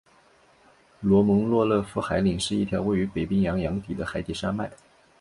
[0.99, 4.67] 罗蒙诺索夫海岭是一条位于北冰洋洋底的海底山脉。